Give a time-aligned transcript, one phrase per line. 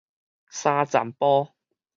[0.49, 1.49] 三層埔